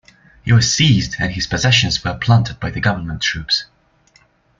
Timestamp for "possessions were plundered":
1.45-2.59